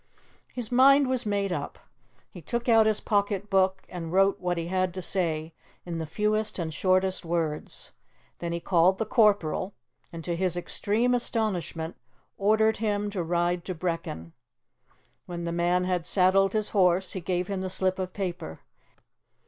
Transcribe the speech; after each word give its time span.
His 0.51 0.71
mind 0.71 1.05
was 1.07 1.27
made 1.27 1.51
up. 1.53 1.77
He 2.31 2.41
took 2.41 2.67
out 2.67 2.87
his 2.87 2.99
pocket 2.99 3.51
book 3.51 3.83
and 3.87 4.11
wrote 4.11 4.39
what 4.39 4.57
he 4.57 4.65
had 4.65 4.95
to 4.95 5.01
say 5.03 5.53
in 5.85 5.99
the 5.99 6.07
fewest 6.07 6.57
and 6.57 6.73
shortest 6.73 7.23
words. 7.23 7.91
Then 8.39 8.51
he 8.51 8.59
called 8.59 8.97
the 8.97 9.05
corporal, 9.05 9.75
and, 10.11 10.23
to 10.23 10.35
his 10.35 10.57
extreme 10.57 11.13
astonishment, 11.13 11.97
ordered 12.35 12.77
him 12.77 13.11
to 13.11 13.21
ride 13.21 13.63
to 13.65 13.75
Brechin. 13.75 14.31
When 15.27 15.43
the 15.43 15.51
man 15.51 15.83
had 15.83 16.07
saddled 16.07 16.53
his 16.53 16.69
horse, 16.69 17.11
he 17.13 17.21
gave 17.21 17.47
him 17.47 17.61
the 17.61 17.69
slip 17.69 17.99
of 17.99 18.11
paper. 18.11 18.61